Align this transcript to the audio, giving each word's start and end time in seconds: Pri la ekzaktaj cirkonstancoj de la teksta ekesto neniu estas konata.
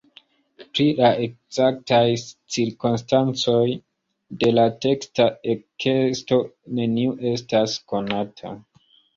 Pri 0.61 0.85
la 0.99 1.09
ekzaktaj 1.25 1.99
cirkonstancoj 2.55 3.59
de 4.45 4.51
la 4.55 4.65
teksta 4.87 5.29
ekesto 5.55 6.41
neniu 6.81 7.15
estas 7.37 7.79
konata. 7.95 8.59